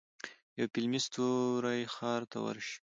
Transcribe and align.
یو 0.59 0.67
فلمي 0.73 0.99
ستوری 1.05 1.81
ښار 1.95 2.21
ته 2.31 2.37
ورشي. 2.45 2.77